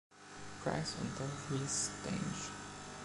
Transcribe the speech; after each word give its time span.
Price 0.63 0.95
und 0.99 1.13
Dorothy 1.19 1.63
Stange. 1.67 2.49